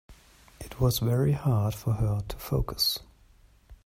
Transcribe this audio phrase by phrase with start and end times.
[0.59, 3.01] It was very hard for her to focus.